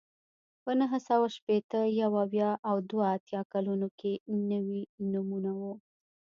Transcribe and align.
په 0.63 0.71
نهه 0.79 0.99
سوه 1.07 1.27
شپېته، 1.35 1.79
یو 2.01 2.11
اویا 2.23 2.51
او 2.69 2.75
دوه 2.89 3.05
اتیا 3.15 3.41
کلونو 3.53 3.87
کې 3.99 4.13
نوي 4.51 4.81
نومونه 5.11 5.51
وو 5.59 5.73